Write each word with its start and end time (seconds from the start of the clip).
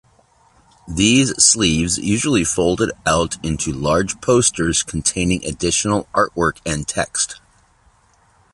These 0.87 1.31
sleeves 1.43 1.99
usually 1.99 2.43
folded 2.43 2.91
out 3.05 3.37
into 3.45 3.71
large 3.71 4.19
posters 4.19 4.81
containing 4.81 5.45
additional 5.45 6.07
artwork 6.11 6.57
and 6.65 6.87
text. 6.87 7.39